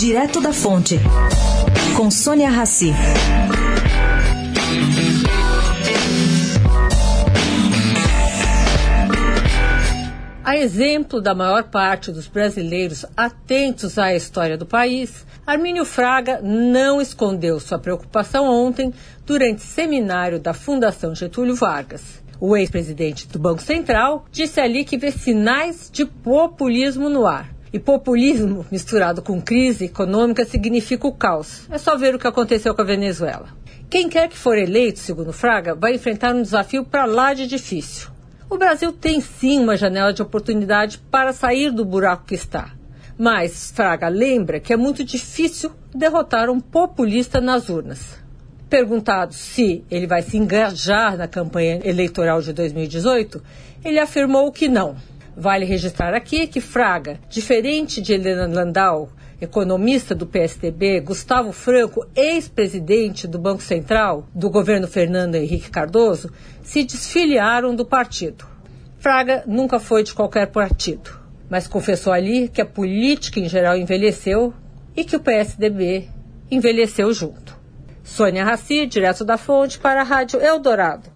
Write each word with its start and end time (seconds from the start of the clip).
Direto 0.00 0.40
da 0.40 0.50
Fonte, 0.50 0.98
com 1.94 2.10
Sônia 2.10 2.48
Rassi. 2.48 2.90
A 10.42 10.56
exemplo 10.56 11.20
da 11.20 11.34
maior 11.34 11.64
parte 11.64 12.10
dos 12.10 12.26
brasileiros 12.26 13.04
atentos 13.14 13.98
à 13.98 14.14
história 14.14 14.56
do 14.56 14.64
país, 14.64 15.26
Armínio 15.46 15.84
Fraga 15.84 16.40
não 16.42 16.98
escondeu 16.98 17.60
sua 17.60 17.78
preocupação 17.78 18.46
ontem 18.46 18.94
durante 19.26 19.60
seminário 19.60 20.40
da 20.40 20.54
Fundação 20.54 21.14
Getúlio 21.14 21.54
Vargas. 21.54 22.22
O 22.40 22.56
ex-presidente 22.56 23.28
do 23.28 23.38
Banco 23.38 23.60
Central 23.60 24.24
disse 24.32 24.62
ali 24.62 24.82
que 24.82 24.96
vê 24.96 25.10
sinais 25.10 25.90
de 25.92 26.06
populismo 26.06 27.10
no 27.10 27.26
ar. 27.26 27.59
E 27.72 27.78
populismo 27.78 28.66
misturado 28.70 29.22
com 29.22 29.40
crise 29.40 29.84
econômica 29.84 30.44
significa 30.44 31.06
o 31.06 31.12
caos. 31.12 31.68
É 31.70 31.78
só 31.78 31.96
ver 31.96 32.14
o 32.14 32.18
que 32.18 32.26
aconteceu 32.26 32.74
com 32.74 32.82
a 32.82 32.84
Venezuela. 32.84 33.48
Quem 33.88 34.08
quer 34.08 34.28
que 34.28 34.36
for 34.36 34.58
eleito, 34.58 34.98
segundo 34.98 35.32
Fraga, 35.32 35.74
vai 35.74 35.94
enfrentar 35.94 36.34
um 36.34 36.42
desafio 36.42 36.84
para 36.84 37.04
lá 37.04 37.32
de 37.32 37.46
difícil. 37.46 38.08
O 38.48 38.58
Brasil 38.58 38.92
tem 38.92 39.20
sim 39.20 39.60
uma 39.60 39.76
janela 39.76 40.12
de 40.12 40.22
oportunidade 40.22 40.98
para 41.10 41.32
sair 41.32 41.70
do 41.70 41.84
buraco 41.84 42.24
que 42.26 42.34
está. 42.34 42.72
Mas 43.16 43.70
Fraga 43.70 44.08
lembra 44.08 44.58
que 44.58 44.72
é 44.72 44.76
muito 44.76 45.04
difícil 45.04 45.70
derrotar 45.94 46.50
um 46.50 46.58
populista 46.58 47.40
nas 47.40 47.68
urnas. 47.68 48.18
Perguntado 48.68 49.34
se 49.34 49.84
ele 49.90 50.06
vai 50.06 50.22
se 50.22 50.36
engajar 50.36 51.16
na 51.16 51.28
campanha 51.28 51.80
eleitoral 51.84 52.40
de 52.40 52.52
2018, 52.52 53.42
ele 53.84 53.98
afirmou 53.98 54.50
que 54.50 54.68
não. 54.68 54.96
Vale 55.40 55.64
registrar 55.64 56.12
aqui 56.12 56.46
que 56.46 56.60
Fraga, 56.60 57.18
diferente 57.26 58.02
de 58.02 58.12
Helena 58.12 58.46
Landau, 58.46 59.08
economista 59.40 60.14
do 60.14 60.26
PSDB, 60.26 61.00
Gustavo 61.00 61.50
Franco, 61.50 62.06
ex-presidente 62.14 63.26
do 63.26 63.38
Banco 63.38 63.62
Central 63.62 64.28
do 64.34 64.50
governo 64.50 64.86
Fernando 64.86 65.36
Henrique 65.36 65.70
Cardoso, 65.70 66.30
se 66.62 66.84
desfiliaram 66.84 67.74
do 67.74 67.86
partido. 67.86 68.46
Fraga 68.98 69.42
nunca 69.46 69.80
foi 69.80 70.02
de 70.02 70.12
qualquer 70.12 70.48
partido, 70.48 71.10
mas 71.48 71.66
confessou 71.66 72.12
ali 72.12 72.46
que 72.46 72.60
a 72.60 72.66
política 72.66 73.40
em 73.40 73.48
geral 73.48 73.78
envelheceu 73.78 74.52
e 74.94 75.04
que 75.04 75.16
o 75.16 75.20
PSDB 75.20 76.06
envelheceu 76.50 77.14
junto. 77.14 77.58
Sônia 78.04 78.44
Raci, 78.44 78.84
direto 78.84 79.24
da 79.24 79.38
Fonte, 79.38 79.78
para 79.78 80.02
a 80.02 80.04
Rádio 80.04 80.38
Eldorado. 80.38 81.10